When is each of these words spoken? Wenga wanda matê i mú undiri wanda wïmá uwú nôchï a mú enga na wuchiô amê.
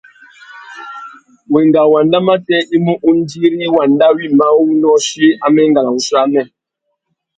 Wenga 1.51 1.81
wanda 1.93 2.19
matê 2.27 2.57
i 2.75 2.77
mú 2.85 2.93
undiri 3.09 3.63
wanda 3.75 4.05
wïmá 4.17 4.45
uwú 4.59 4.71
nôchï 4.81 5.25
a 5.43 5.45
mú 5.53 5.59
enga 5.65 5.81
na 5.83 5.91
wuchiô 5.93 6.17
amê. 6.23 6.43